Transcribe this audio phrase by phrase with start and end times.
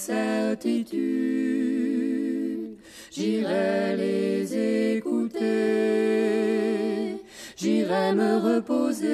[0.00, 0.96] Certitudes,
[3.12, 5.40] j'irai les écouter,
[7.56, 9.08] j'irai me reposer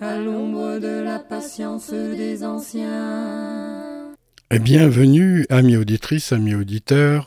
[0.00, 4.12] à l'ombre de la patience des anciens.
[4.52, 7.26] Et bienvenue, amis auditrices, amis auditeurs,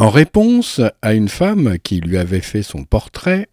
[0.04, 3.48] En réponse à une femme qui lui avait fait son portrait,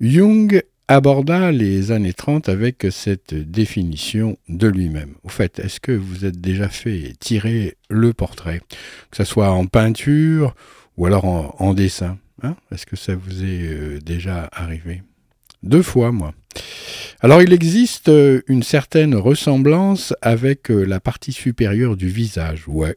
[0.00, 5.14] Jung aborda les années 30 avec cette définition de lui-même.
[5.22, 8.60] Au fait, est-ce que vous êtes déjà fait tirer le portrait
[9.12, 10.56] Que ce soit en peinture
[10.96, 11.26] ou alors
[11.62, 12.56] en, dessin hein?
[12.72, 15.04] Est-ce que ça vous est euh, déjà arrivé?
[15.62, 16.34] Deux fois, moi.
[17.20, 22.96] Alors il existe euh, une certaine ressemblance avec euh, la partie supérieure du visage, ouais.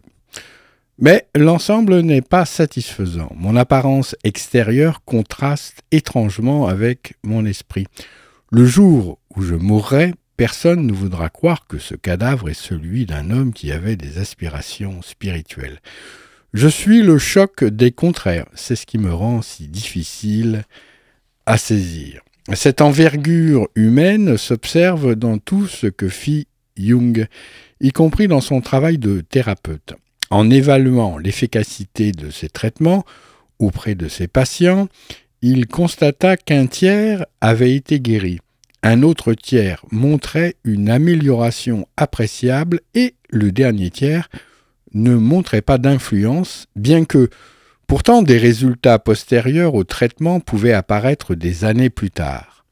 [0.97, 3.31] Mais l'ensemble n'est pas satisfaisant.
[3.35, 7.85] Mon apparence extérieure contraste étrangement avec mon esprit.
[8.49, 13.29] Le jour où je mourrai, personne ne voudra croire que ce cadavre est celui d'un
[13.29, 15.81] homme qui avait des aspirations spirituelles.
[16.53, 20.63] Je suis le choc des contraires, c'est ce qui me rend si difficile
[21.45, 22.21] à saisir.
[22.53, 27.27] Cette envergure humaine s'observe dans tout ce que fit Jung,
[27.81, 29.95] y compris dans son travail de thérapeute.
[30.29, 33.05] En évaluant l'efficacité de ses traitements
[33.59, 34.87] auprès de ses patients,
[35.41, 38.39] il constata qu'un tiers avait été guéri,
[38.87, 44.29] un autre tiers montrait une amélioration appréciable et le dernier tiers
[44.93, 47.31] ne montrait pas d'influence, bien que
[47.87, 52.63] pourtant des résultats postérieurs au traitement pouvaient apparaître des années plus tard.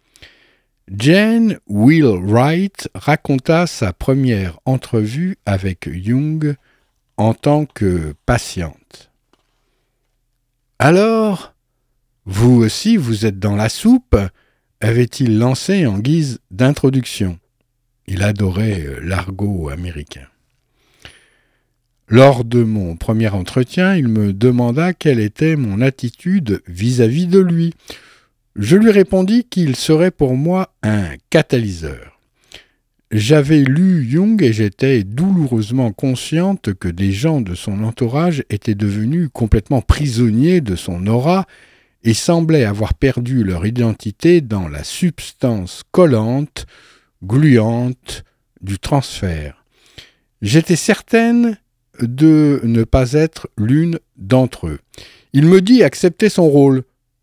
[0.87, 6.55] Jane Wheelwright raconta sa première entrevue avec Jung
[7.17, 9.11] en tant que patiente.
[10.79, 11.53] Alors,
[12.25, 14.17] vous aussi, vous êtes dans la soupe
[14.83, 17.39] avait-il lancé en guise d'introduction.
[18.05, 20.27] Il adorait l'argot américain.
[22.09, 27.39] Lors de mon premier entretien, il me demanda quelle était mon attitude vis-à-vis -vis de
[27.39, 27.73] lui.
[28.57, 32.12] Je lui répondis qu'il serait pour moi un catalyseur.
[33.15, 39.29] J'avais lu Jung et j'étais douloureusement consciente que des gens de son entourage étaient devenus
[39.31, 41.45] complètement prisonniers de son aura
[42.03, 46.65] et semblaient avoir perdu leur identité dans la substance collante,
[47.23, 48.23] gluante
[48.61, 49.63] du transfert.
[50.41, 51.59] J'étais certaine
[52.01, 54.79] de ne pas être l'une d'entre eux.
[55.33, 56.81] Il me dit accepter son rôle,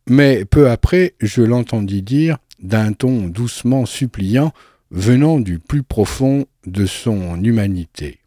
[0.08, 4.52] mais peu après je l'entendis dire d'un ton doucement suppliant
[4.90, 8.18] venant du plus profond de son humanité.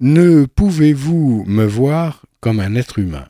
[0.00, 3.28] Ne pouvez-vous me voir comme un être humain?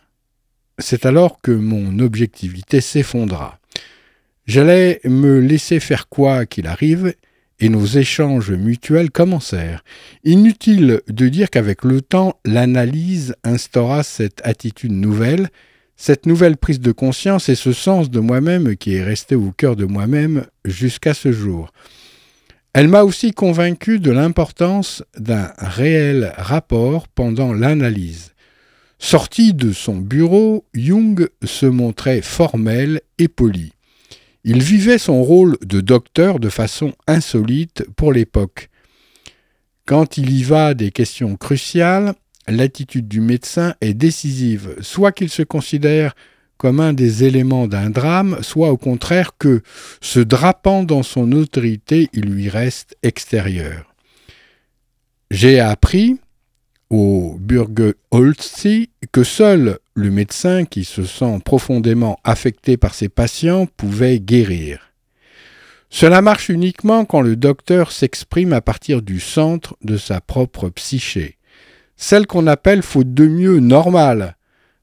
[0.79, 3.59] C'est alors que mon objectivité s'effondra.
[4.47, 7.15] J'allais me laisser faire quoi qu'il arrive,
[7.61, 9.83] et nos échanges mutuels commencèrent.
[10.25, 15.49] Inutile de dire qu'avec le temps, l'analyse instaura cette attitude nouvelle,
[15.97, 19.75] cette nouvelle prise de conscience et ce sens de moi-même qui est resté au cœur
[19.75, 21.73] de moi-même jusqu'à ce jour.
[22.79, 28.35] Elle m'a aussi convaincu de l'importance d'un réel rapport pendant l'analyse.
[29.01, 33.73] Sorti de son bureau, Jung se montrait formel et poli.
[34.45, 38.71] Il vivait son rôle de docteur de façon insolite pour l'époque.
[39.85, 42.15] Quand il y va des questions cruciales,
[42.47, 46.15] l'attitude du médecin est décisive, soit qu'il se considère
[46.59, 49.63] comme un des éléments d'un drame, soit au contraire que,
[50.01, 53.95] se drapant dans son autorité, il lui reste extérieur.
[55.31, 56.19] J'ai appris,
[56.91, 64.21] au Burgerholzzi que seul le médecin qui se sent profondément affecté par ses patients pouvait
[64.21, 64.93] guérir.
[65.91, 71.37] Cela marche uniquement quand le docteur s'exprime à partir du centre de sa propre psyché,
[71.97, 74.37] celle qu'on appelle faute de mieux normale,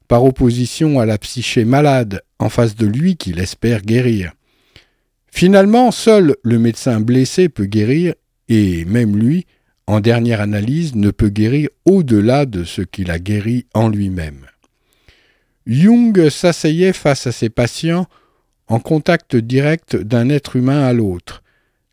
[0.08, 4.32] par opposition à la psyché malade en face de lui qu'il espère guérir.
[5.30, 8.14] Finalement, seul le médecin blessé peut guérir,
[8.48, 9.46] et même lui,
[9.86, 14.46] en dernière analyse, ne peut guérir au-delà de ce qu'il a guéri en lui-même.
[15.66, 18.06] Jung s'asseyait face à ses patients
[18.68, 21.42] en contact direct d'un être humain à l'autre.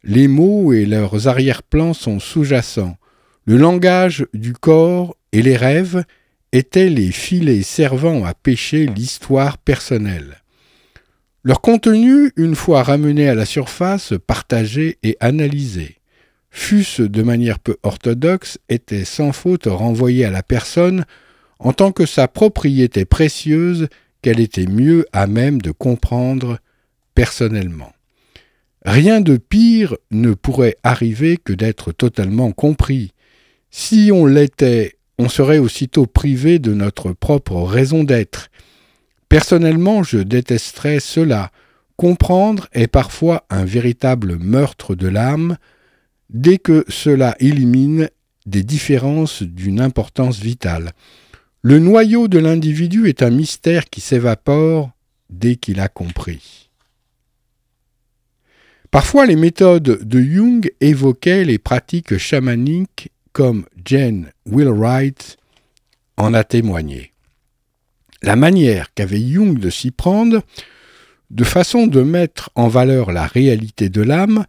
[0.03, 2.97] Les mots et leurs arrière-plans sont sous-jacents.
[3.45, 6.03] Le langage du corps et les rêves
[6.53, 10.41] étaient les filets servant à pêcher l'histoire personnelle.
[11.43, 15.97] Leur contenu, une fois ramené à la surface, partagé et analysé
[16.53, 21.03] fût-ce de manière peu orthodoxe, était sans faute renvoyé à la personne
[21.59, 23.87] en tant que sa propriété précieuse
[24.21, 26.59] qu'elle était mieux à même de comprendre
[27.15, 27.91] personnellement.
[28.85, 33.13] Rien de pire ne pourrait arriver que d'être totalement compris.
[33.71, 38.49] Si on l'était, on serait aussitôt privé de notre propre raison d'être.
[39.29, 41.51] Personnellement, je détesterais cela.
[41.97, 45.57] Comprendre est parfois un véritable meurtre de l'âme,
[46.29, 48.09] dès que cela élimine
[48.45, 50.91] des différences d'une importance vitale.
[51.61, 54.91] Le noyau de l'individu est un mystère qui s'évapore
[55.29, 56.69] dès qu'il a compris.
[58.91, 65.37] Parfois, les méthodes de Jung évoquaient les pratiques chamaniques comme Jane Willwright
[66.17, 67.11] en a témoigné.
[68.21, 70.41] La manière qu'avait Jung de s'y prendre,
[71.31, 74.45] de façon de mettre en valeur la réalité de l'âme,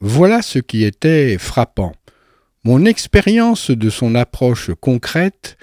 [0.00, 1.92] voilà ce qui était frappant.
[2.62, 5.56] Mon expérience de son approche concrète,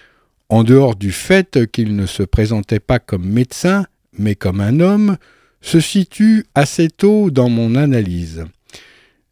[0.50, 3.86] en dehors du fait qu'il ne se présentait pas comme médecin,
[4.18, 5.18] mais comme un homme,
[5.62, 8.46] se situe assez tôt dans mon analyse.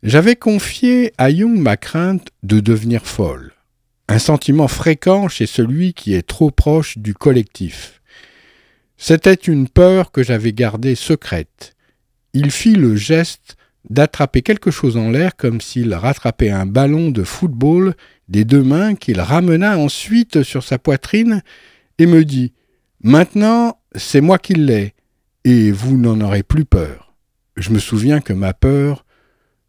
[0.03, 3.53] J'avais confié à Jung ma crainte de devenir folle,
[4.07, 8.01] un sentiment fréquent chez celui qui est trop proche du collectif.
[8.97, 11.75] C'était une peur que j'avais gardée secrète.
[12.33, 13.57] Il fit le geste
[13.89, 17.95] d'attraper quelque chose en l'air comme s'il rattrapait un ballon de football
[18.27, 21.41] des deux mains qu'il ramena ensuite sur sa poitrine
[21.97, 22.53] et me dit
[23.03, 24.93] Maintenant, c'est moi qui l'ai,
[25.43, 27.15] et vous n'en aurez plus peur.
[27.55, 29.04] Je me souviens que ma peur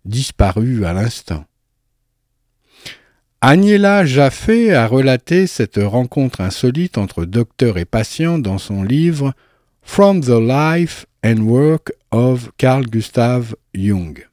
[0.06, 1.44] disparut à l'instant.
[3.40, 9.34] Agnella Jaffé a relaté cette rencontre insolite entre docteur et patient dans son livre
[9.82, 14.26] From the Life and Work of Carl Gustav Jung.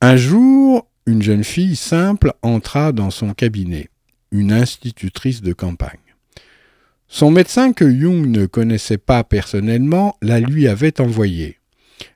[0.00, 3.88] Un jour, une jeune fille simple entra dans son cabinet,
[4.30, 5.98] une institutrice de campagne.
[7.08, 11.58] Son médecin, que Jung ne connaissait pas personnellement, la lui avait envoyée.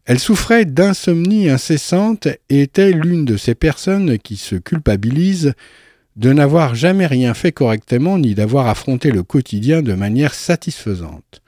[0.04, 5.54] Elle souffrait d'insomnie incessante et était l'une de ces personnes qui se culpabilisent
[6.16, 11.42] de n'avoir jamais rien fait correctement ni d'avoir affronté le quotidien de manière satisfaisante.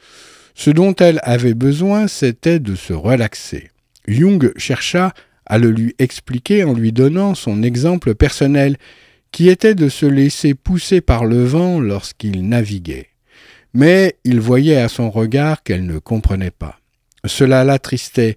[0.55, 3.71] Ce dont elle avait besoin, c'était de se relaxer.
[4.07, 5.13] Jung chercha
[5.47, 8.77] à le lui expliquer en lui donnant son exemple personnel,
[9.33, 13.09] qui était de se laisser pousser par le vent lorsqu'il naviguait.
[13.75, 16.82] Mais il voyait à son regard qu'elle ne comprenait pas.
[17.25, 18.37] Cela l'attristait,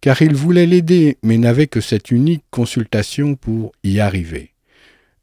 [0.00, 4.52] car il voulait l'aider, mais n'avait que cette unique consultation pour y arriver.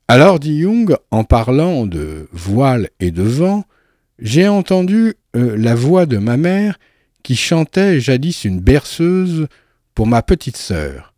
[0.08, 3.66] Alors dit Jung, en parlant de voile et de vent,
[4.18, 6.80] j'ai entendu euh, la voix de ma mère
[7.24, 9.48] qui chantait jadis une berceuse
[9.94, 11.14] pour ma petite sœur,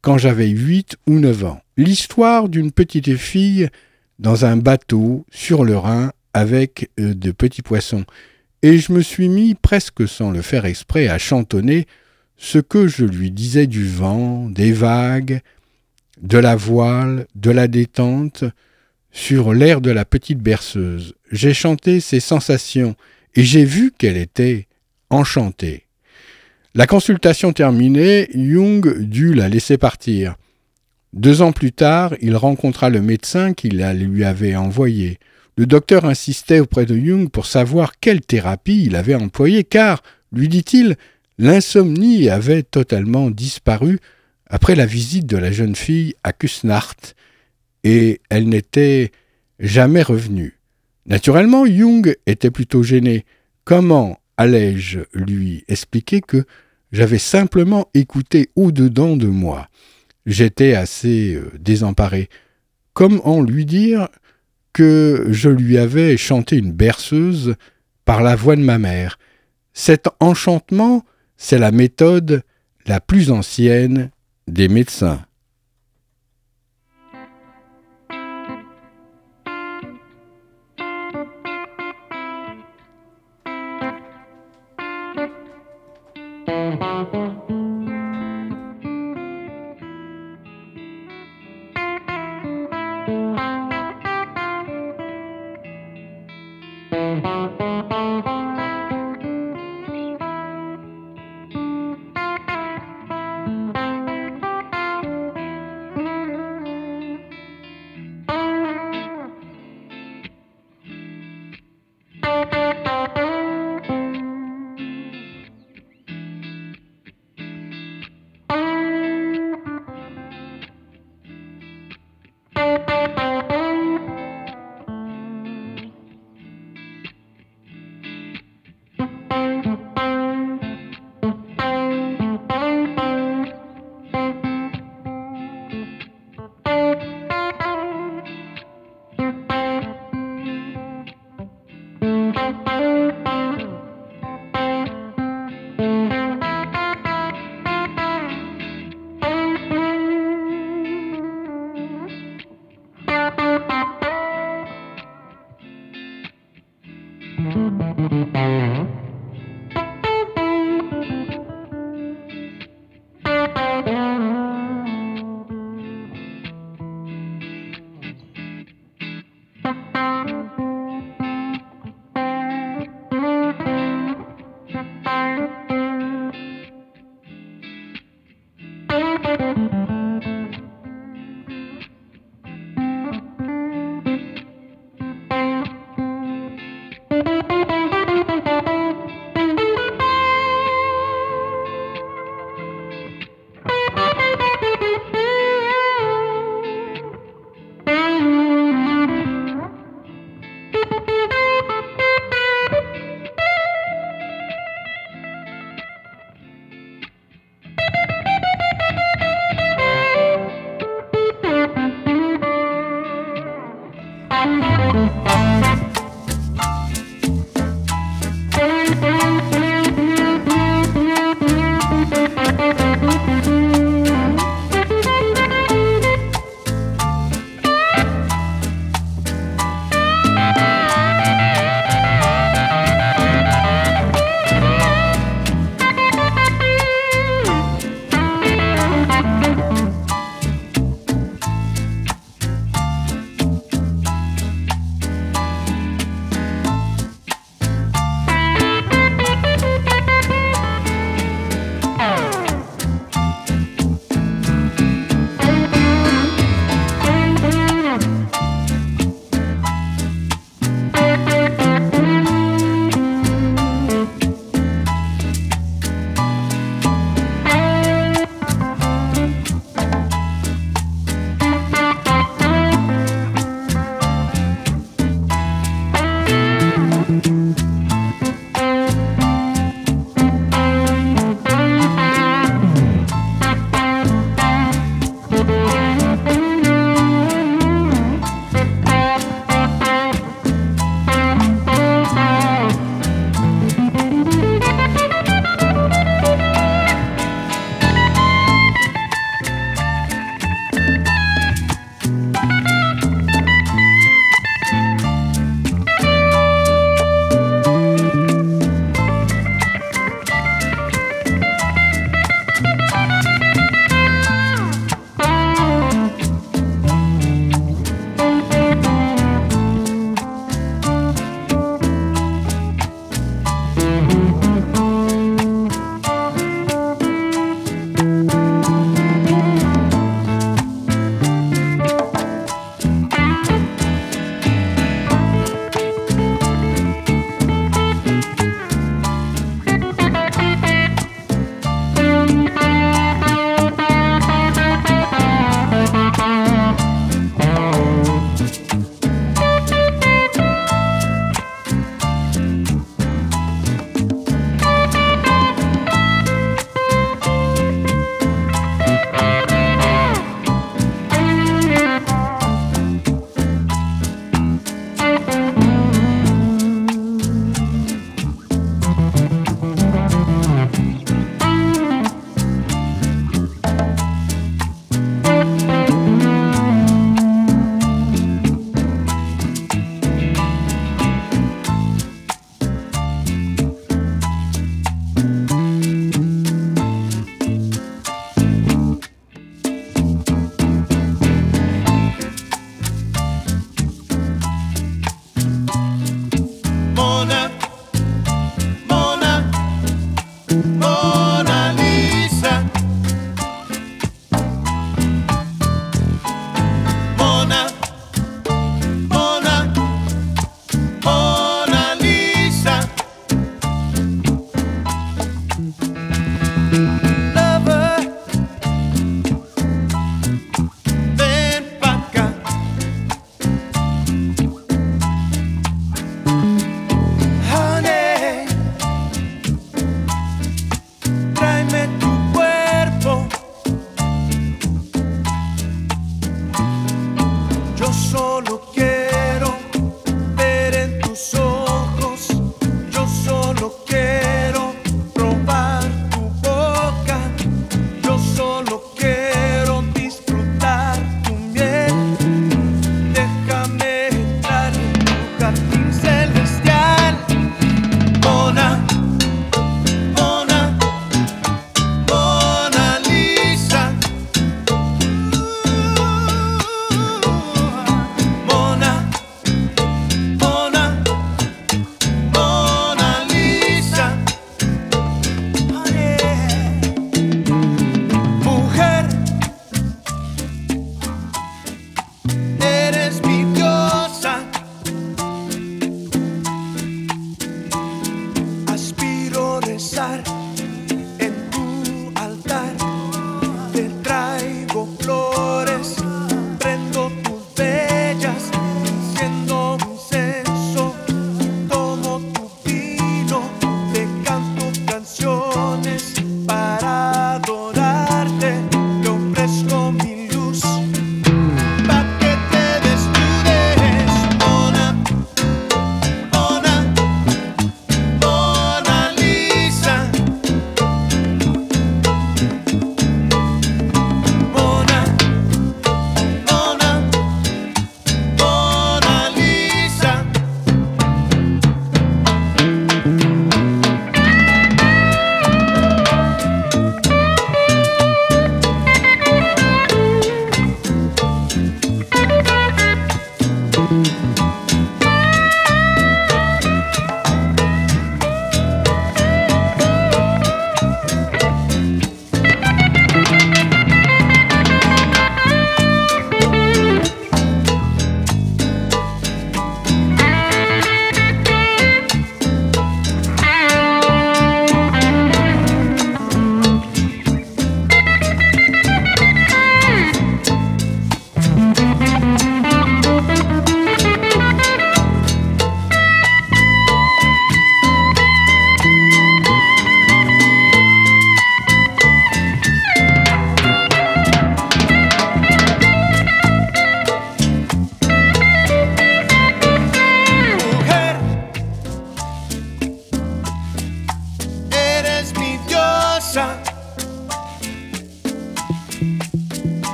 [0.00, 1.60] quand j'avais huit ou neuf ans.
[1.76, 3.68] L'histoire d'une petite fille
[4.18, 8.04] dans un bateau sur le Rhin avec euh, de petits poissons.
[8.62, 11.86] Et je me suis mis, presque sans le faire exprès, à chantonner
[12.36, 15.40] ce que je lui disais du vent, des vagues,
[16.20, 18.44] de la voile, de la détente,
[19.12, 21.14] sur l'air de la petite berceuse.
[21.32, 22.94] J'ai chanté ses sensations
[23.34, 24.66] et j'ai vu qu'elle était
[25.08, 25.86] enchantée.
[26.74, 30.36] La consultation terminée, Jung dut la laisser partir.
[31.12, 35.18] Deux ans plus tard, il rencontra le médecin qui la lui avait envoyé.
[35.60, 40.02] Le docteur insistait auprès de Jung pour savoir quelle thérapie il avait employée, car,
[40.32, 40.96] lui dit-il,
[41.36, 43.98] l'insomnie avait totalement disparu
[44.46, 47.14] après la visite de la jeune fille à Kusnacht,
[47.84, 49.12] et elle n'était
[49.58, 50.58] jamais revenue.
[51.04, 53.26] Naturellement, Jung était plutôt gêné.
[53.66, 56.46] Comment allais-je lui expliquer que
[56.90, 59.68] j'avais simplement écouté au-dedans de moi?
[60.24, 62.30] J'étais assez euh, désemparé.
[62.94, 64.08] Comment lui dire
[64.72, 67.54] que je lui avais chanté une berceuse
[68.04, 69.18] par la voix de ma mère
[69.72, 71.04] Cet enchantement,
[71.36, 72.42] c'est la méthode
[72.86, 74.10] la plus ancienne
[74.48, 75.24] des médecins.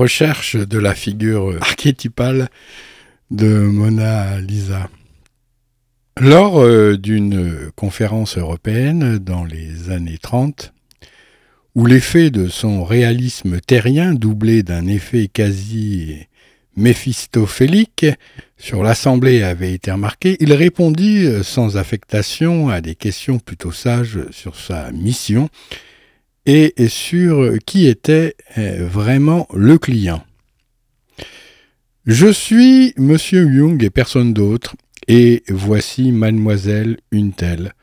[0.00, 2.48] Recherche de la figure archétypale
[3.30, 4.88] de Mona Lisa.
[6.18, 10.72] Lors euh, d'une conférence européenne dans les années 30,
[11.74, 16.26] où l'effet de son réalisme terrien, doublé d'un effet quasi
[16.76, 18.06] méphistophélique,
[18.56, 24.20] sur l'Assemblée avait été remarqué, il répondit euh, sans affectation à des questions plutôt sages
[24.30, 25.50] sur sa mission
[26.46, 30.24] et sur qui était euh, vraiment le client.
[32.06, 34.74] Je suis Monsieur Young et personne d'autre,
[35.06, 37.74] et voici mademoiselle une telle.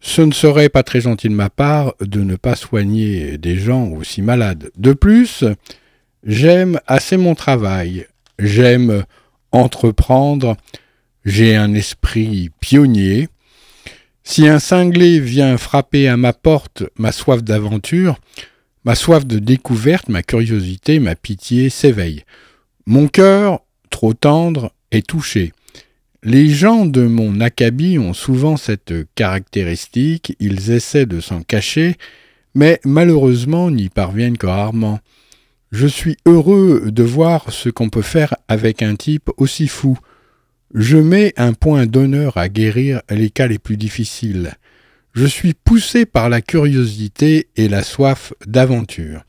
[0.00, 3.88] Ce ne serait pas très gentil de ma part de ne pas soigner des gens
[3.90, 4.70] aussi malades.
[4.76, 5.44] De plus,
[6.24, 8.06] j'aime assez mon travail,
[8.38, 9.04] j'aime
[9.52, 10.56] entreprendre,
[11.24, 13.28] j'ai un esprit pionnier,
[14.30, 18.20] si un cinglé vient frapper à ma porte ma soif d'aventure,
[18.84, 22.22] ma soif de découverte, ma curiosité, ma pitié s'éveillent.
[22.86, 23.58] Mon cœur,
[23.90, 25.52] trop tendre, est touché.
[26.22, 31.96] Les gens de mon acabit ont souvent cette caractéristique, ils essaient de s'en cacher,
[32.54, 35.00] mais malheureusement n'y parviennent que rarement.
[35.72, 39.98] Je suis heureux de voir ce qu'on peut faire avec un type aussi fou.
[40.74, 44.52] Je mets un point d'honneur à guérir les cas les plus difficiles.
[45.14, 49.24] Je suis poussé par la curiosité et la soif d'aventure.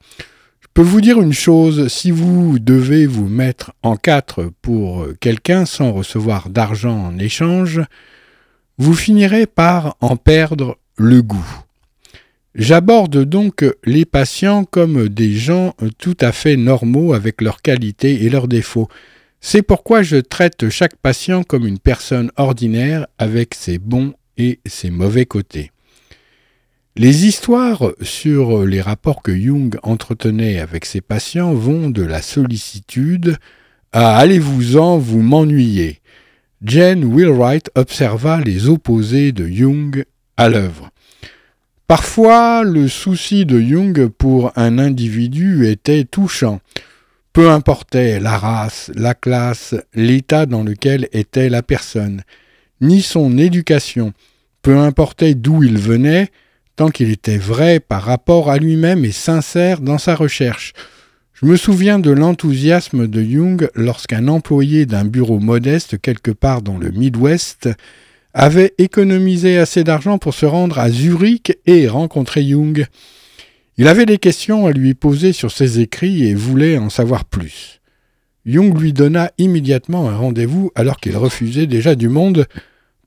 [0.61, 5.65] Je peux vous dire une chose, si vous devez vous mettre en quatre pour quelqu'un
[5.65, 7.81] sans recevoir d'argent en échange,
[8.77, 11.63] vous finirez par en perdre le goût.
[12.53, 18.29] J'aborde donc les patients comme des gens tout à fait normaux avec leurs qualités et
[18.29, 18.89] leurs défauts.
[19.43, 24.91] C'est pourquoi je traite chaque patient comme une personne ordinaire avec ses bons et ses
[24.91, 25.71] mauvais côtés.
[26.95, 33.37] Les histoires sur les rapports que Jung entretenait avec ses patients vont de la sollicitude
[33.91, 36.01] à allez-vous-en, vous m'ennuyez.
[36.63, 40.05] Jane Wheelwright observa les opposés de Jung
[40.37, 40.91] à l'œuvre.
[41.87, 46.61] Parfois, le souci de Jung pour un individu était touchant.
[47.33, 52.23] Peu importait la race, la classe, l'état dans lequel était la personne,
[52.81, 54.11] ni son éducation,
[54.61, 56.29] peu importait d'où il venait,
[56.75, 60.73] tant qu'il était vrai par rapport à lui-même et sincère dans sa recherche.
[61.33, 66.77] Je me souviens de l'enthousiasme de Jung lorsqu'un employé d'un bureau modeste quelque part dans
[66.77, 67.69] le Midwest
[68.33, 72.85] avait économisé assez d'argent pour se rendre à Zurich et rencontrer Jung.
[73.81, 77.81] Il avait des questions à lui poser sur ses écrits et voulait en savoir plus.
[78.45, 82.45] Jung lui donna immédiatement un rendez-vous alors qu'il refusait déjà du monde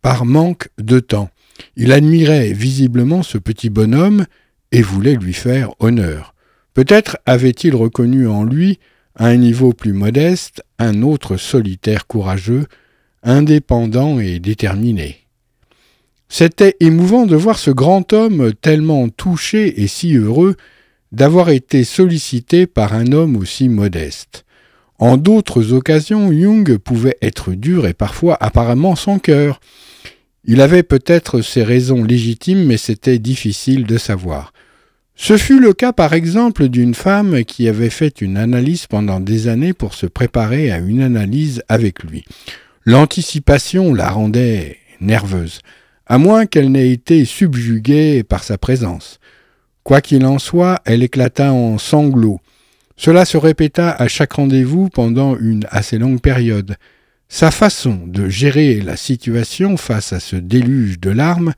[0.03, 1.31] par manque de temps.
[1.77, 4.27] Il admirait visiblement ce petit bonhomme
[4.73, 6.35] et voulait lui faire honneur.
[6.75, 8.81] Peut-être avait-il reconnu en lui,
[9.15, 12.67] à un niveau plus modeste, un autre solitaire courageux,
[13.23, 15.24] indépendant et déterminé.
[16.37, 20.57] C'était émouvant de voir ce grand homme tellement touché et si heureux
[21.13, 24.45] d'avoir été sollicité par un homme aussi modeste.
[24.99, 29.61] En d'autres occasions, Jung pouvait être dur et parfois apparemment sans cœur.
[30.45, 34.53] Il avait peut-être ses raisons légitimes, mais c'était difficile de savoir.
[35.15, 39.47] Ce fut le cas par exemple d'une femme qui avait fait une analyse pendant des
[39.47, 42.25] années pour se préparer à une analyse avec lui.
[42.85, 45.61] L'anticipation la rendait nerveuse
[46.07, 49.19] à moins qu'elle n'ait été subjuguée par sa présence.
[49.83, 52.41] Quoi qu'il en soit, elle éclata en sanglots.
[52.97, 56.77] Cela se répéta à chaque rendez-vous pendant une assez longue période.
[57.29, 61.53] Sa façon de gérer la situation face à ce déluge de larmes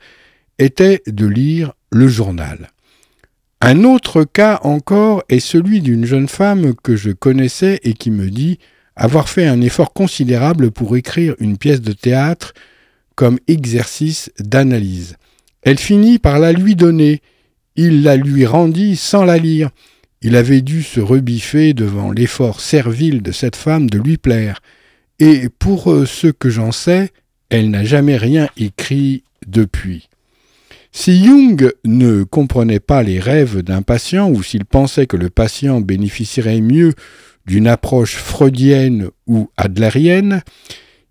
[0.58, 2.70] était de lire le journal.
[3.60, 8.30] Un autre cas encore est celui d'une jeune femme que je connaissais et qui me
[8.30, 8.58] dit
[8.96, 12.54] avoir fait un effort considérable pour écrire une pièce de théâtre
[13.16, 15.16] comme exercice d'analyse.
[15.62, 17.22] Elle finit par la lui donner.
[17.74, 19.70] Il la lui rendit sans la lire.
[20.22, 24.60] Il avait dû se rebiffer devant l'effort servile de cette femme de lui plaire.
[25.18, 27.10] Et pour euh, ce que j'en sais,
[27.48, 30.08] elle n'a jamais rien écrit depuis.
[30.92, 35.80] Si Jung ne comprenait pas les rêves d'un patient ou s'il pensait que le patient
[35.80, 36.94] bénéficierait mieux
[37.46, 40.42] d'une approche freudienne ou adlérienne,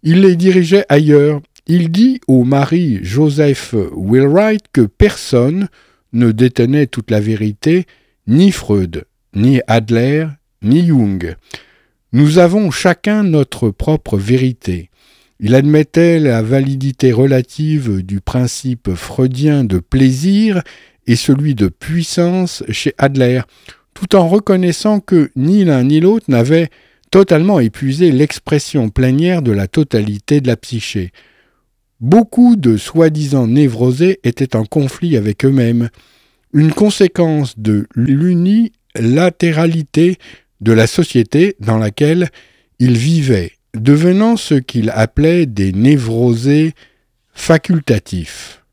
[0.04, 1.42] il les dirigeait ailleurs.
[1.68, 5.68] Il dit au mari Joseph Wilwright que personne
[6.14, 7.86] ne détenait toute la vérité,
[8.28, 10.28] ni Freud, ni Adler,
[10.62, 11.36] ni Jung.
[12.14, 14.92] Nous avons chacun notre propre vérité.
[15.40, 20.62] Il admettait la validité relative du principe freudien de plaisir
[21.08, 23.42] et celui de puissance chez Adler,
[23.96, 26.70] tout en reconnaissant que ni l'un ni l'autre n'avaient
[27.10, 31.12] totalement épuisé l'expression plénière de la totalité de la psyché.
[32.06, 35.90] Beaucoup de soi-disant névrosés étaient en conflit avec eux-mêmes,
[36.54, 40.20] une conséquence de l'unilatéralité
[40.62, 42.30] de la société dans laquelle
[42.78, 46.74] ils vivaient, devenant ce qu'il appelait des névrosés
[47.34, 48.64] facultatifs.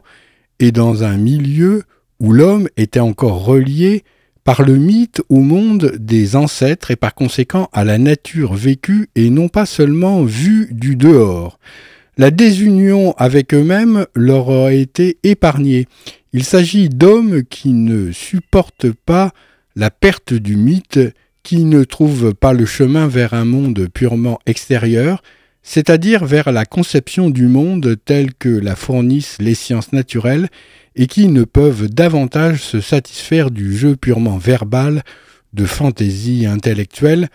[0.60, 1.84] et dans un milieu
[2.22, 4.06] où l'homme était encore relié
[4.44, 9.30] par le mythe au monde des ancêtres et par conséquent à la nature vécue et
[9.30, 11.60] non pas seulement vue du dehors.
[12.18, 15.88] La désunion avec eux-mêmes leur a été épargnée.
[16.32, 19.32] Il s'agit d'hommes qui ne supportent pas
[19.76, 21.00] la perte du mythe,
[21.42, 25.24] qui ne trouvent pas le chemin vers un monde purement extérieur,
[25.64, 30.50] c'est-à-dire vers la conception du monde tel que la fournissent les sciences naturelles
[30.96, 35.04] et qui ne peuvent davantage se satisfaire du jeu purement verbal
[35.54, 37.30] de fantaisie intellectuelle,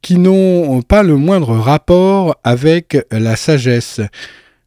[0.00, 4.00] qui n'ont pas le moindre rapport avec la sagesse.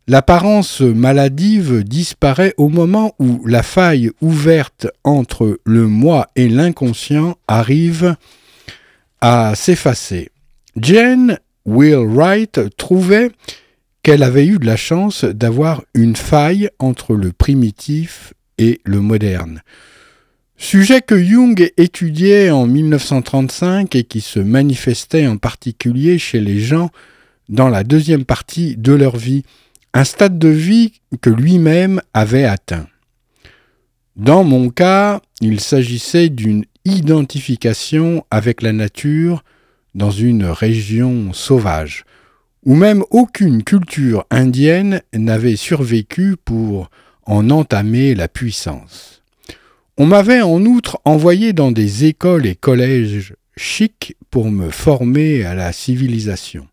[0.08, 8.16] L'apparence maladive disparaît au moment où la faille ouverte entre le moi et l'inconscient arrive
[9.20, 10.30] à s'effacer.
[10.78, 13.32] Jane Wright trouvait
[14.06, 19.64] qu'elle avait eu de la chance d'avoir une faille entre le primitif et le moderne.
[20.58, 26.92] Sujet que Jung étudiait en 1935 et qui se manifestait en particulier chez les gens
[27.50, 29.42] dans la deuxième partie de leur vie,
[29.96, 32.86] un stade de vie que lui-même avait atteint.
[34.16, 39.44] Dans mon cas, il s'agissait d'une identification avec la nature
[39.96, 42.06] dans une région sauvage,
[42.66, 46.90] où même aucune culture indienne n'avait survécu pour
[47.26, 49.22] en entamer la puissance.
[49.98, 55.56] On m'avait en outre envoyé dans des écoles et collèges chics pour me former à
[55.56, 56.68] la civilisation.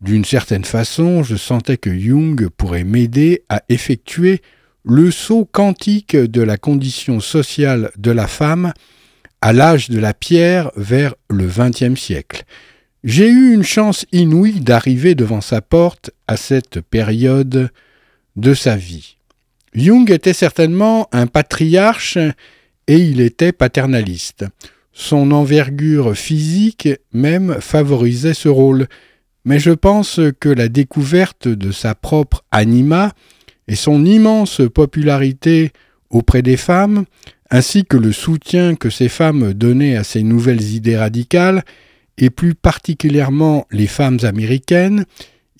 [0.00, 4.40] D'une certaine façon, je sentais que Jung pourrait m'aider à effectuer
[4.84, 8.72] le saut quantique de la condition sociale de la femme
[9.40, 12.44] à l'âge de la pierre vers le XXe siècle,
[13.04, 17.70] j'ai eu une chance inouïe d'arriver devant sa porte à cette période
[18.36, 19.16] de sa vie.
[19.74, 22.18] Jung était certainement un patriarche
[22.86, 24.46] et il était paternaliste.
[24.92, 28.88] Son envergure physique même favorisait ce rôle,
[29.44, 33.12] mais je pense que la découverte de sa propre anima
[33.68, 35.72] et son immense popularité
[36.10, 37.04] auprès des femmes,
[37.50, 41.62] ainsi que le soutien que ces femmes donnaient à ces nouvelles idées radicales,
[42.18, 45.04] et plus particulièrement les femmes américaines,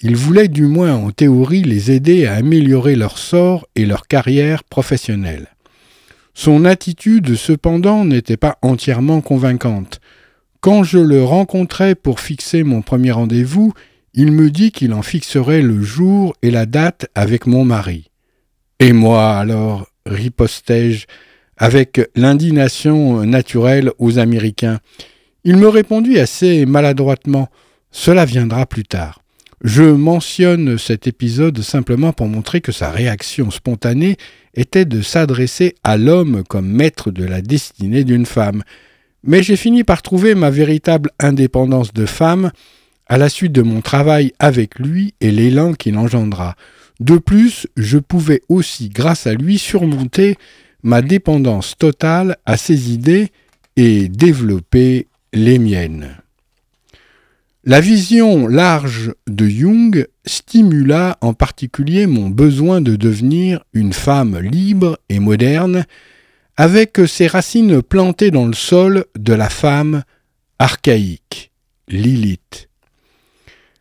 [0.00, 4.64] il voulait du moins en théorie les aider à améliorer leur sort et leur carrière
[4.64, 5.48] professionnelle.
[6.34, 10.00] Son attitude cependant n'était pas entièrement convaincante.
[10.60, 13.72] Quand je le rencontrai pour fixer mon premier rendez-vous,
[14.14, 18.10] il me dit qu'il en fixerait le jour et la date avec mon mari.
[18.80, 21.06] Et moi alors, ripostai-je,
[21.56, 24.78] avec l'indignation naturelle aux Américains,
[25.44, 27.48] il me répondit assez maladroitement
[27.90, 29.22] Cela viendra plus tard.
[29.62, 34.16] Je mentionne cet épisode simplement pour montrer que sa réaction spontanée
[34.54, 38.62] était de s'adresser à l'homme comme maître de la destinée d'une femme.
[39.24, 42.52] Mais j'ai fini par trouver ma véritable indépendance de femme
[43.08, 46.54] à la suite de mon travail avec lui et l'élan qu'il engendra.
[47.00, 50.36] De plus, je pouvais aussi, grâce à lui, surmonter
[50.84, 53.28] ma dépendance totale à ses idées
[53.76, 56.16] et développer les miennes.
[57.64, 64.98] La vision large de Jung stimula en particulier mon besoin de devenir une femme libre
[65.08, 65.84] et moderne,
[66.56, 70.02] avec ses racines plantées dans le sol de la femme
[70.58, 71.50] archaïque,
[71.88, 72.68] Lilith.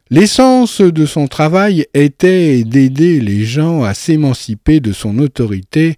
[0.09, 5.95] L'essence de son travail était d'aider les gens à s'émanciper de son autorité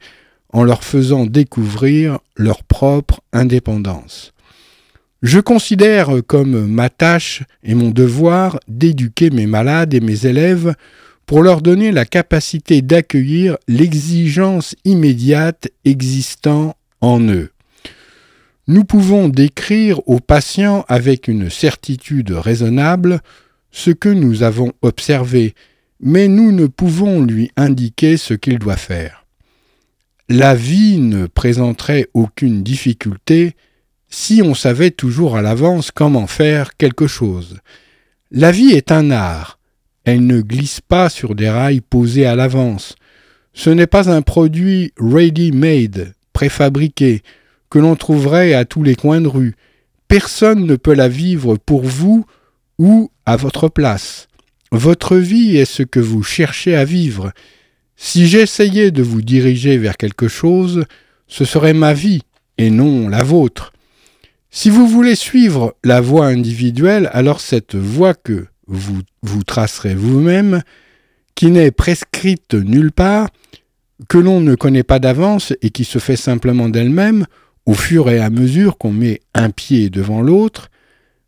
[0.52, 4.34] en leur faisant découvrir leur propre indépendance.
[5.22, 10.74] Je considère comme ma tâche et mon devoir d'éduquer mes malades et mes élèves
[11.26, 17.52] pour leur donner la capacité d'accueillir l'exigence immédiate existant en eux.
[18.68, 23.20] Nous pouvons décrire au patient avec une certitude raisonnable
[23.72, 25.54] ce que nous avons observé,
[26.00, 29.26] mais nous ne pouvons lui indiquer ce qu'il doit faire.
[30.30, 33.56] La vie ne présenterait aucune difficulté
[34.10, 37.60] si on savait toujours à l'avance comment faire quelque chose.
[38.32, 39.60] La vie est un art.
[40.04, 42.96] Elle ne glisse pas sur des rails posés à l'avance.
[43.54, 47.22] Ce n'est pas un produit ready-made, préfabriqué,
[47.70, 49.56] que l'on trouverait à tous les coins de rue.
[50.08, 52.26] Personne ne peut la vivre pour vous
[52.80, 54.28] ou à votre place.
[54.72, 57.32] Votre vie est ce que vous cherchez à vivre.
[57.96, 60.86] Si j'essayais de vous diriger vers quelque chose,
[61.28, 62.22] ce serait ma vie
[62.58, 63.74] et non la vôtre.
[64.52, 70.64] Si vous voulez suivre la voie individuelle, alors cette voie que vous vous tracerez vous-même,
[71.36, 73.30] qui n'est prescrite nulle part,
[74.08, 77.26] que l'on ne connaît pas d'avance et qui se fait simplement d'elle-même,
[77.68, 80.70] au fur et à mesure qu'on met un pied devant l'autre,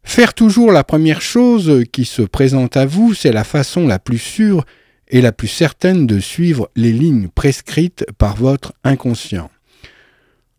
[0.03, 4.17] faire toujours la première chose qui se présente à vous, c'est la façon la plus
[4.17, 4.65] sûre
[5.09, 9.51] et la plus certaine de suivre les lignes prescrites par votre inconscient.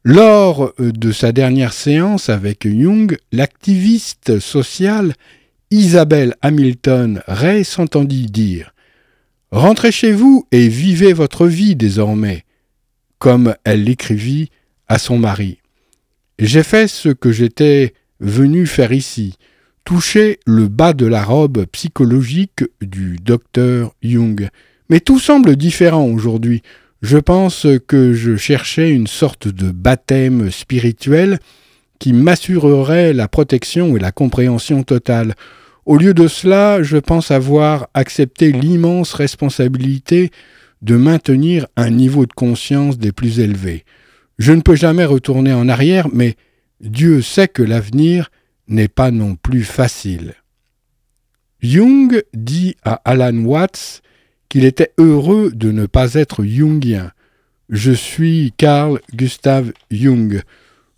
[0.05, 5.15] Lors euh, de sa dernière séance avec Jung, l'activiste sociale
[5.71, 8.75] Isabelle Hamilton Ray s'entendit dire
[9.53, 12.45] Rentrez chez vous et vivez votre vie désormais,
[13.21, 14.51] comme elle l'écrivit
[14.89, 15.59] à son mari.
[16.41, 19.37] J'ai fait ce que j'étais venu faire ici,
[19.85, 24.49] toucher le bas de la robe psychologique du docteur Jung.
[24.89, 26.63] Mais tout semble différent aujourd'hui.
[27.03, 31.41] Je pense que je cherchais une sorte de baptême spirituel
[31.99, 35.35] qui m'assurerait la protection et la compréhension totale.
[35.85, 40.31] Au lieu de cela, je pense avoir accepté l'immense responsabilité
[40.81, 43.85] de maintenir un niveau de conscience des plus élevés.
[44.39, 46.37] Je ne peux jamais retourner en arrière, mais
[46.81, 48.31] Dieu sait que l'avenir
[48.69, 50.35] n'est pas non plus facile.
[51.61, 54.03] Jung dit à Alan Watts
[54.53, 57.13] qu'il était heureux de ne pas être jungien.
[57.71, 60.43] Je suis Carl Gustav Jung.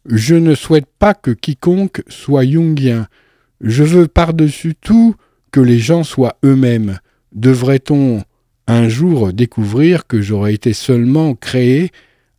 [0.06, 3.06] Je ne souhaite pas que quiconque soit jungien.
[3.60, 5.14] Je veux par-dessus tout
[5.52, 6.98] que les gens soient eux-mêmes.
[7.32, 8.24] Devrait-on
[8.66, 11.92] un jour découvrir que j'aurais été seulement créé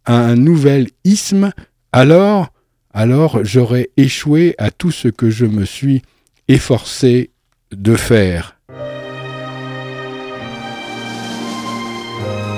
[0.04, 1.54] à un nouvel isme,
[1.94, 2.52] alors,
[2.94, 6.02] alors j'aurais échoué à tout ce que je me suis
[6.50, 7.32] efforcé
[7.72, 8.55] de faire.
[12.26, 12.55] thank you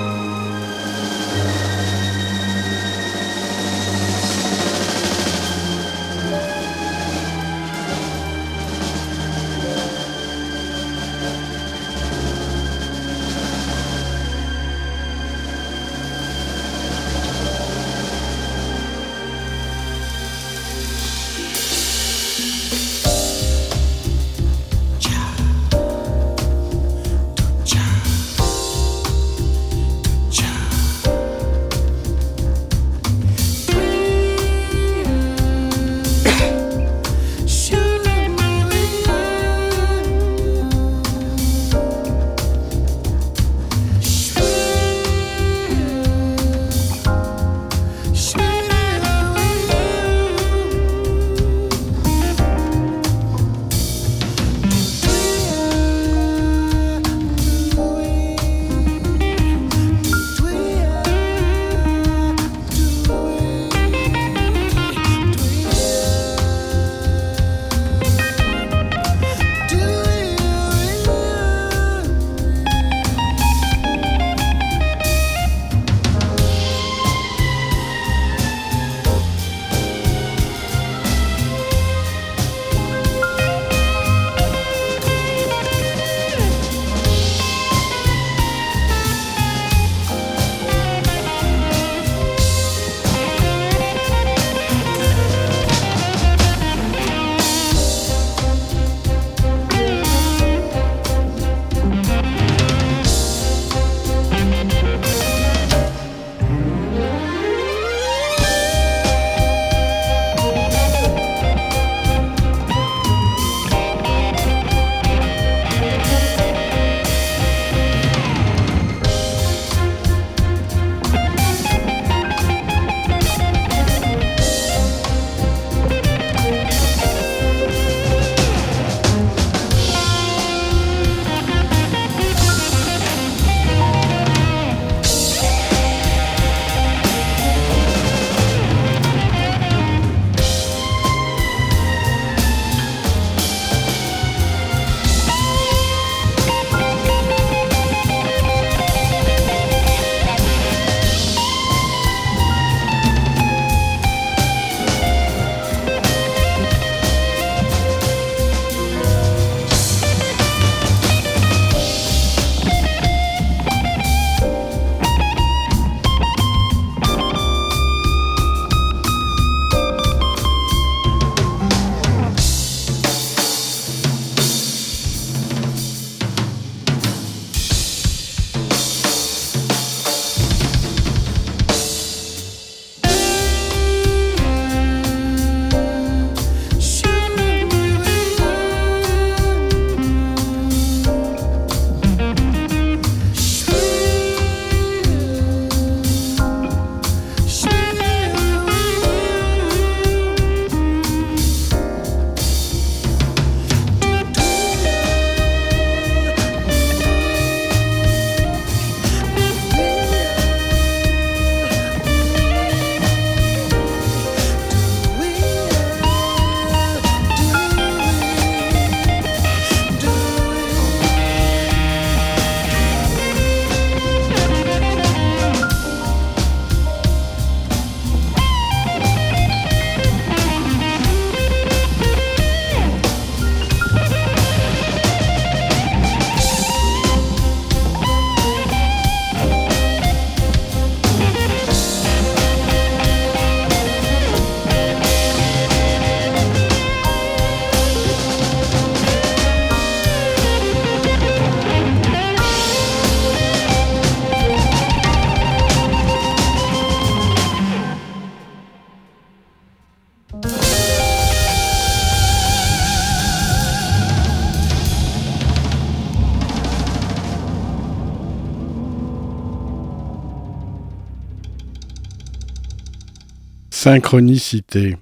[273.88, 274.98] Synchronicité.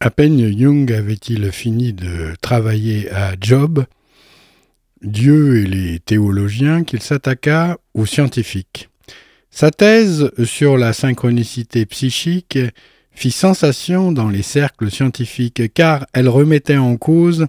[0.00, 3.84] À peine Jung avait-il fini de travailler à Job,
[5.00, 8.88] Dieu et les théologiens, qu'il s'attaqua aux scientifiques.
[9.52, 12.58] Sa thèse sur la synchronicité psychique
[13.12, 17.46] fit sensation dans les cercles scientifiques car elle remettait en cause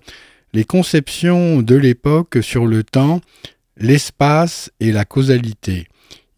[0.53, 3.21] les conceptions de l'époque sur le temps,
[3.77, 5.87] l'espace et la causalité.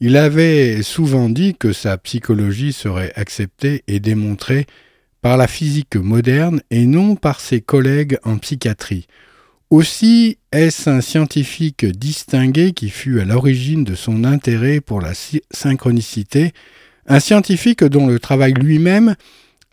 [0.01, 4.65] Il avait souvent dit que sa psychologie serait acceptée et démontrée
[5.21, 9.07] par la physique moderne et non par ses collègues en psychiatrie.
[9.69, 15.11] Aussi est-ce un scientifique distingué qui fut à l'origine de son intérêt pour la
[15.51, 16.53] synchronicité,
[17.05, 19.15] un scientifique dont le travail lui-même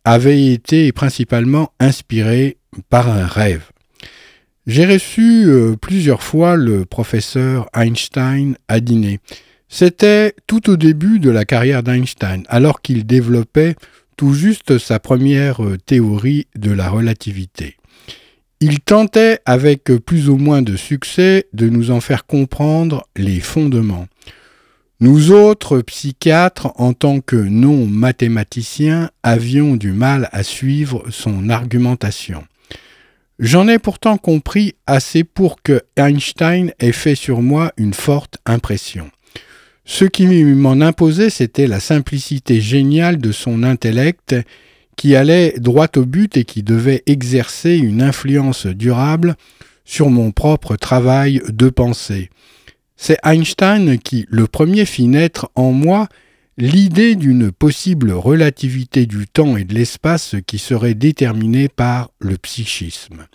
[0.05, 2.57] avait été principalement inspiré
[2.91, 3.70] par un rêve.
[4.66, 9.20] J'ai reçu euh, plusieurs fois le professeur Einstein à dîner.
[9.69, 13.75] C'était tout au début de la carrière d'Einstein, alors qu'il développait
[14.17, 17.77] tout juste sa première euh, théorie de la relativité.
[18.61, 24.07] Il tentait, avec plus ou moins de succès, de nous en faire comprendre les fondements.
[24.99, 32.45] Nous autres psychiatres, en tant que non-mathématiciens, avions du mal à suivre son argumentation.
[33.39, 39.11] J'en ai pourtant compris assez pour que Einstein ait fait sur moi une forte impression.
[39.89, 44.34] Ce qui m'en imposait, c'était la simplicité géniale de son intellect
[44.97, 49.37] qui allait droit au but et qui devait exercer une influence durable
[49.84, 52.30] sur mon propre travail de pensée.
[52.97, 56.09] C'est Einstein qui, le premier, fit naître en moi
[56.59, 63.26] l'idée d'une possible relativité du temps et de l'espace qui serait déterminée par le psychisme.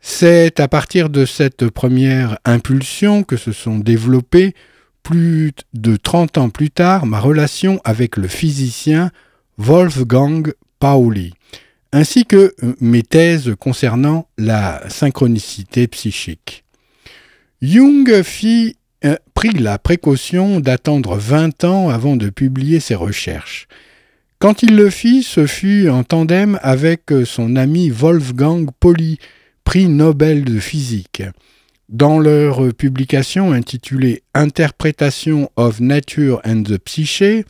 [0.00, 4.54] C'est à partir de cette première impulsion que se sont développées
[5.02, 9.10] plus de 30 ans plus tard, ma relation avec le physicien
[9.58, 11.34] Wolfgang Pauli,
[11.92, 16.64] ainsi que euh, mes thèses concernant la synchronicité psychique.
[17.60, 23.68] Jung fit, euh, prit la précaution d'attendre 20 ans avant de publier ses recherches.
[24.38, 29.18] Quand il le fit, ce fut en tandem avec son ami Wolfgang Pauli,
[29.62, 31.22] prix Nobel de physique.
[31.92, 37.44] Dans leur publication intitulée Interpretation of Nature and the Psyche,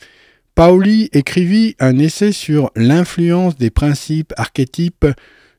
[0.53, 5.07] Pauli écrivit un essai sur l'influence des principes archétypes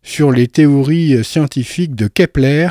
[0.03, 2.68] sur les théories scientifiques de Kepler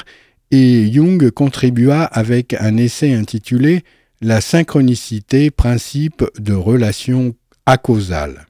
[0.51, 3.83] et Jung contribua avec un essai intitulé
[4.21, 7.33] La synchronicité, principe de relation
[7.65, 8.45] acausale.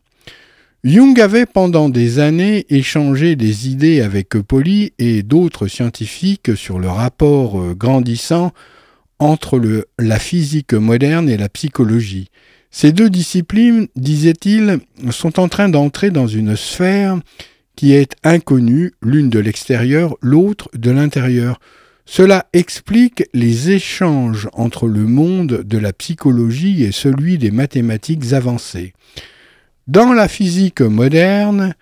[0.86, 6.90] Jung avait pendant des années échangé des idées avec Pauli et d'autres scientifiques sur le
[6.90, 8.52] rapport euh, grandissant
[9.18, 9.62] entre
[9.98, 12.28] la physique moderne et la psychologie.
[12.70, 14.80] Ces deux disciplines, disait-il,
[15.12, 17.18] sont en train d'entrer dans une sphère
[17.78, 21.62] qui est inconnue, l'une de l'extérieur, l'autre de l'intérieur.
[22.06, 28.92] Cela explique les échanges entre le monde de la psychologie et celui des mathématiques avancées.
[29.88, 31.76] Dans la physique moderne,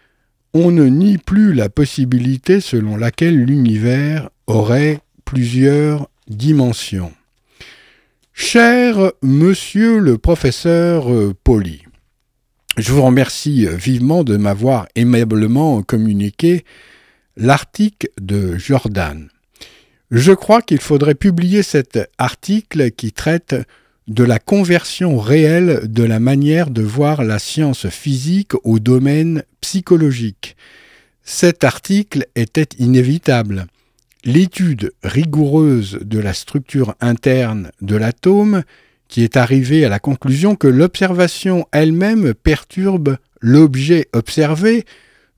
[0.56, 7.14] on ne nie plus la possibilité selon laquelle l'univers aurait plusieurs dimensions.
[8.34, 11.06] Cher monsieur le professeur
[11.44, 11.84] Poli,
[12.76, 16.66] je vous remercie vivement de m'avoir aimablement communiqué
[17.38, 19.30] l'article de Jordan.
[20.10, 23.56] Je crois qu'il faudrait publier cet article qui traite
[24.08, 30.56] de la conversion réelle de la manière de voir la science physique au domaine psychologique.
[31.24, 33.68] Cet article était inévitable.
[34.24, 38.64] L'étude rigoureuse de la structure interne de l'atome,
[39.08, 44.86] qui est arrivée à la conclusion que l'observation elle-même perturbe l'objet observé,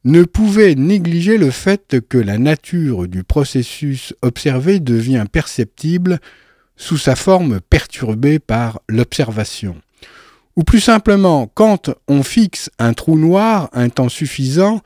[0.06, 6.20] ne pouvait négliger le fait que la nature du processus observé devient perceptible
[6.76, 9.76] sous sa forme perturbée par l'observation.
[10.56, 14.82] Ou plus simplement, quand on fixe un trou noir un temps suffisant,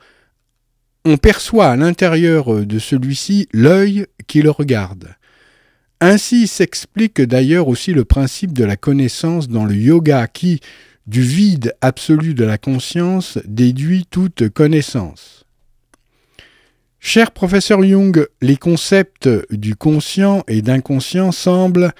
[1.04, 5.14] on perçoit à l'intérieur de celui-ci l'œil qui le regarde.
[6.00, 10.60] Ainsi s'explique d'ailleurs aussi le principe de la connaissance dans le yoga qui,
[11.06, 15.44] du vide absolu de la conscience, déduit toute connaissance.
[17.00, 21.92] Cher professeur Jung, les concepts du conscient et d'inconscient semblent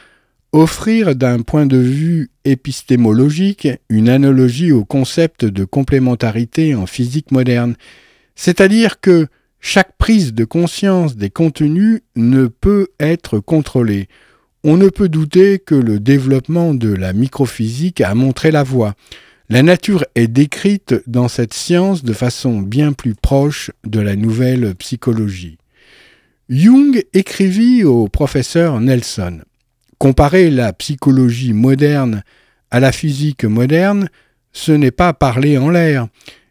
[0.52, 7.76] offrir d'un point de vue épistémologique une analogie au concept de complémentarité en physique moderne,
[8.34, 9.28] c'est-à-dire que
[9.60, 14.08] chaque prise de conscience des contenus ne peut être contrôlée.
[14.64, 18.94] On ne peut douter que le développement de la microphysique a montré la voie.
[19.50, 24.74] La nature est décrite dans cette science de façon bien plus proche de la nouvelle
[24.74, 25.56] psychologie.
[26.50, 29.40] Jung écrivit au professeur Nelson
[29.96, 32.24] Comparer la psychologie moderne
[32.70, 34.10] à la physique moderne,
[34.52, 36.08] ce n'est pas parler en l'air.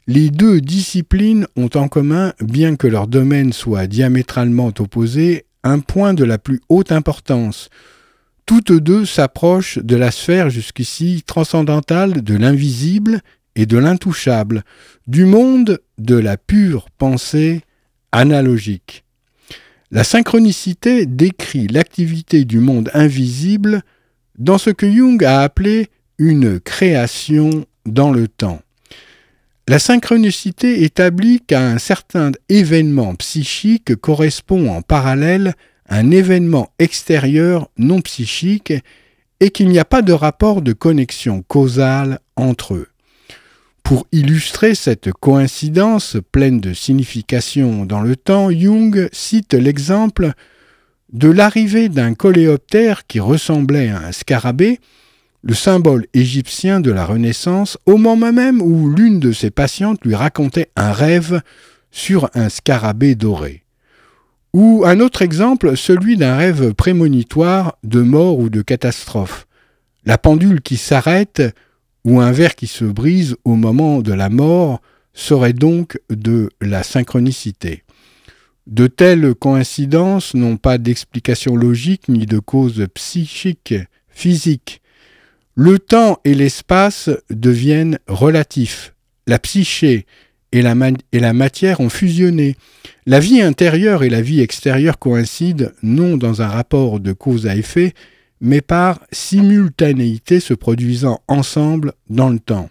[0.08, 6.16] Les deux disciplines ont en commun, bien que leurs domaines soient diamétralement opposés, un point
[6.16, 7.70] de la plus haute importance,
[8.48, 13.20] toutes deux s'approchent de la sphère jusqu'ici transcendantale de l'invisible
[13.56, 14.64] et de l'intouchable,
[15.06, 17.62] du monde de la pure pensée
[18.12, 19.04] analogique.
[19.92, 23.82] La synchronicité décrit l'activité du monde invisible
[24.38, 28.62] dans ce que Jung a appelé une création dans le temps.
[29.68, 35.54] La synchronicité établit qu'un certain événement psychique correspond en parallèle
[35.90, 38.74] un événement extérieur non psychique
[39.40, 42.88] et qu'il n'y a pas de rapport de connexion causale entre eux.
[43.84, 50.34] Pour illustrer cette coïncidence pleine de signification dans le temps, Jung cite l'exemple
[51.14, 54.80] de l'arrivée d'un coléoptère qui ressemblait à un scarabée,
[55.42, 60.16] le symbole égyptien de la Renaissance, au moment même où l'une de ses patientes lui
[60.16, 61.42] racontait un rêve
[61.92, 63.64] sur un scarabée doré.
[64.54, 69.48] Ou un autre exemple, celui d'un rêve prémonitoire de mort ou de catastrophe.
[70.06, 71.44] La pendule qui s'arrête
[72.06, 74.82] ou un verre qui se brise au moment de la mort
[75.14, 77.84] serait donc de la synchronicité.
[78.68, 83.76] De telles coïncidences n'ont pas d'explication logique ni de cause psychique,
[84.10, 84.82] physique.
[85.56, 88.94] Le temps et l'espace deviennent relatifs.
[89.26, 90.06] La psyché
[90.52, 92.56] et la, matière ont fusionné.
[93.06, 97.56] La vie intérieure et la vie extérieure coïncident non dans un rapport de cause à
[97.56, 97.94] effet,
[98.40, 102.70] mais par simultanéité se produisant ensemble dans le temps.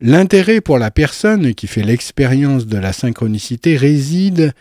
[0.00, 4.52] L'intérêt pour la personne qui fait l'expérience de la synchronicité réside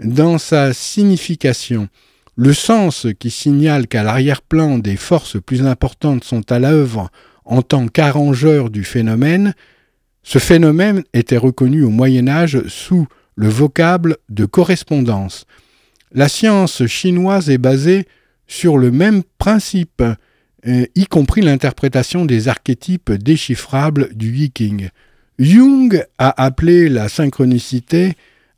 [0.00, 1.88] dans sa signification.
[2.36, 7.10] Le sens qui signale qu'à l'arrière-plan des forces plus importantes sont à l'œuvre
[7.44, 9.54] en tant qu'arrangeurs du phénomène,
[10.22, 15.46] ce phénomène était reconnu au Moyen Âge sous le vocable de correspondance.
[16.12, 18.06] La science chinoise est basée
[18.46, 20.02] sur le même principe,
[20.66, 24.90] euh, y compris l'interprétation des archétypes déchiffrables du Viking.
[25.38, 28.12] Jung a appelé la synchronicité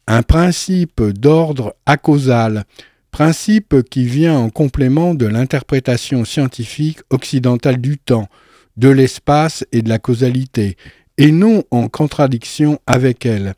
[0.07, 2.65] un principe d'ordre acausal,
[3.11, 8.29] principe qui vient en complément de l'interprétation scientifique occidentale du temps,
[8.77, 10.77] de l'espace et de la causalité,
[11.19, 13.55] et non en contradiction avec elle.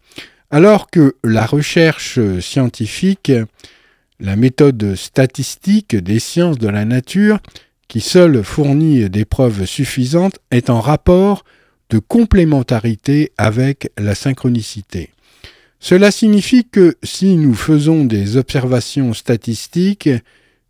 [0.51, 3.33] Alors que la recherche scientifique,
[4.21, 7.39] la méthode statistique des sciences de la nature,
[7.89, 11.45] qui seule fournit des preuves suffisantes, est en rapport
[11.91, 15.11] de complémentarité avec la synchronicité.
[15.79, 20.09] Cela signifie que si nous faisons des observations statistiques,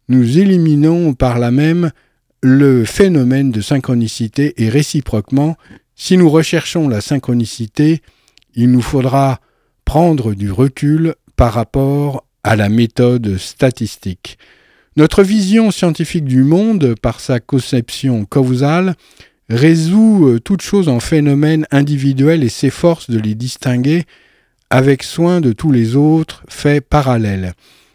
[0.08, 1.90] nous éliminons par là même
[2.42, 5.56] le phénomène de synchronicité et réciproquement,
[5.96, 8.02] si nous recherchons la synchronicité,
[8.54, 9.40] il nous faudra
[9.84, 14.38] prendre du recul par rapport à la méthode statistique.
[14.96, 18.94] Notre vision scientifique du monde, par sa conception causale,
[19.48, 24.04] résout euh, toutes choses en phénomènes individuels et s'efforce de les distinguer
[24.70, 27.52] avec soin de tous les autres faits parallèles.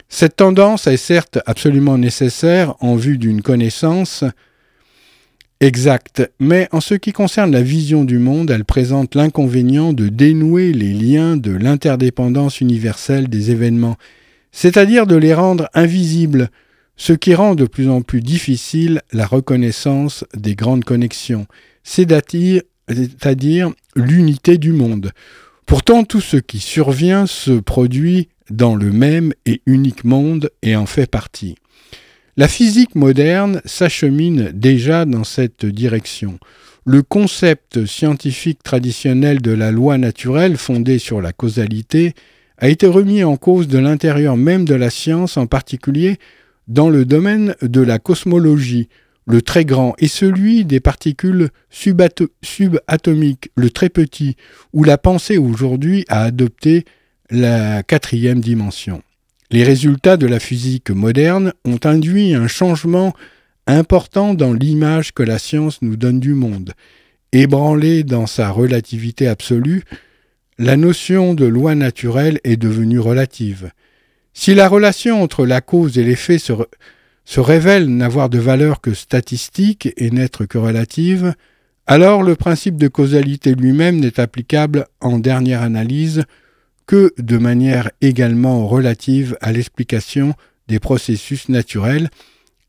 [0.08, 4.24] Cette tendance est certes absolument nécessaire en vue d'une connaissance
[5.62, 10.72] Exact, mais en ce qui concerne la vision du monde, elle présente l'inconvénient de dénouer
[10.72, 13.96] les liens de l'interdépendance universelle des événements,
[14.50, 16.50] c'est-à-dire de les rendre invisibles,
[16.96, 21.46] ce qui rend de plus en plus difficile la reconnaissance des grandes connexions,
[21.84, 22.62] c'est-à-dire
[23.94, 25.12] l'unité du monde.
[25.66, 30.86] Pourtant, tout ce qui survient se produit dans le même et unique monde et en
[30.86, 31.54] fait partie.
[32.38, 36.38] La physique moderne s'achemine déjà dans cette direction.
[36.86, 42.14] Le concept scientifique traditionnel de la loi naturelle fondée sur la causalité
[42.56, 46.16] a été remis en cause de l'intérieur même de la science, en particulier
[46.68, 48.88] dans le domaine de la cosmologie,
[49.26, 54.36] le très grand, et celui des particules subatomiques, le très petit,
[54.72, 56.86] où la pensée aujourd'hui a adopté
[57.28, 59.02] la quatrième dimension.
[59.52, 63.12] Les résultats de la physique moderne ont induit un changement
[63.66, 66.72] important dans l'image que la science nous donne du monde.
[67.32, 69.82] Ébranlée dans sa relativité absolue,
[70.56, 73.70] la notion de loi naturelle est devenue relative.
[74.32, 76.54] Si la relation entre la cause et l'effet se,
[77.38, 81.34] révèle n'avoir de valeur que statistique et n'être que relative,
[81.86, 86.24] alors le principe de causalité lui-même n'est applicable en dernière analyse
[86.86, 90.34] que de manière également relative à l'explication
[90.68, 92.08] des processus naturels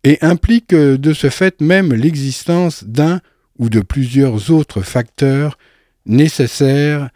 [0.03, 3.21] et implique de ce fait même l'existence d'un
[3.59, 5.57] ou de plusieurs autres facteurs
[6.05, 7.09] nécessaires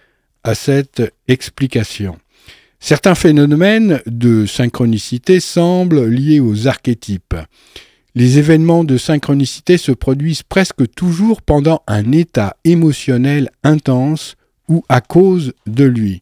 [0.43, 2.17] à cette explication.
[2.79, 7.35] Certains phénomènes de synchronicité semblent liés aux archétypes.
[8.15, 14.35] Les événements de synchronicité se produisent presque toujours pendant un état émotionnel intense
[14.69, 16.21] ou à cause de lui.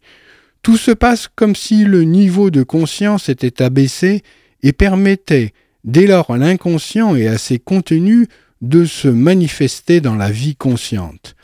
[0.65, 4.23] Tout se passe comme si le niveau de conscience était abaissé
[4.63, 5.53] et permettait
[5.83, 8.27] dès lors à l'inconscient et à ses contenus
[8.61, 11.35] de se manifester dans la vie consciente.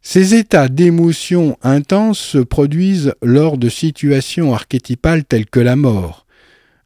[0.00, 6.24] Ces états d'émotion intense se produisent lors de situations archétypales telles que la mort,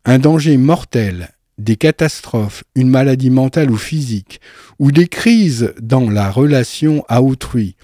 [0.04, 4.40] un danger mortel, des catastrophes, une maladie mentale ou physique,
[4.80, 7.76] ou des crises dans la relation à autrui.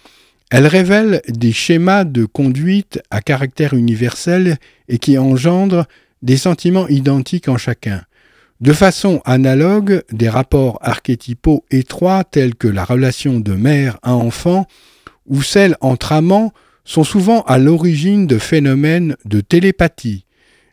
[0.50, 5.86] Elles révèlent des schémas de conduite à caractère universel et qui engendrent
[6.22, 8.02] des sentiments identiques en chacun.
[8.60, 14.66] De façon analogue, des rapports archétypaux étroits tels que la relation de mère à enfant
[15.26, 16.52] ou celle entre amants
[16.84, 20.24] sont souvent à l'origine de phénomènes de télépathie.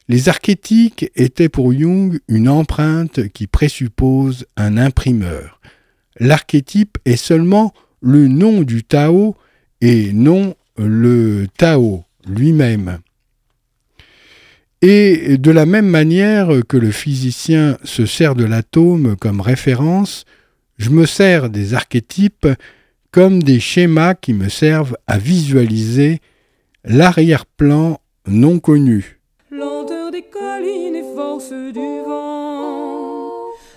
[0.07, 5.59] Les archétypes étaient pour Jung une empreinte qui présuppose un imprimeur.
[6.19, 9.35] L'archétype est seulement le nom du Tao
[9.83, 12.99] et non le Tao lui-même.
[14.81, 20.23] Et de la même manière que le physicien se sert de l'atome comme référence,
[20.77, 22.47] je me sers des archétypes
[23.11, 26.19] comme des schémas qui me servent à visualiser
[26.85, 29.19] l'arrière-plan non connu.
[29.51, 30.03] Lenteur